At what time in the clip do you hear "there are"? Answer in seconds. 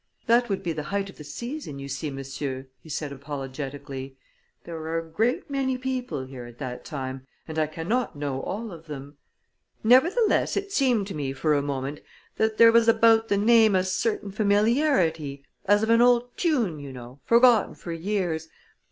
4.63-4.97